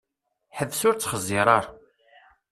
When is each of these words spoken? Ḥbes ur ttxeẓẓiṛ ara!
Ḥbes 0.57 0.81
ur 0.87 0.95
ttxeẓẓiṛ 0.95 1.47
ara! 1.57 1.69